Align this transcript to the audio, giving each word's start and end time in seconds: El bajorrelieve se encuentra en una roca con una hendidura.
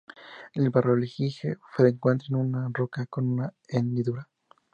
El 0.53 0.71
bajorrelieve 0.71 1.29
se 1.29 1.57
encuentra 1.87 2.25
en 2.31 2.35
una 2.37 2.67
roca 2.73 3.05
con 3.05 3.27
una 3.33 3.53
hendidura. 3.67 4.27